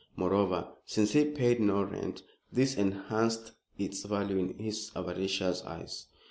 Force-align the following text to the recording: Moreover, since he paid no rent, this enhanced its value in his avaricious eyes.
Moreover, 0.15 0.67
since 0.83 1.11
he 1.11 1.25
paid 1.25 1.59
no 1.59 1.83
rent, 1.83 2.23
this 2.51 2.73
enhanced 2.75 3.51
its 3.77 4.03
value 4.03 4.39
in 4.39 4.57
his 4.57 4.89
avaricious 4.95 5.61
eyes. 5.63 6.07